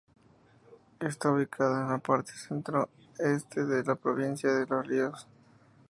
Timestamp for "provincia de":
3.93-4.65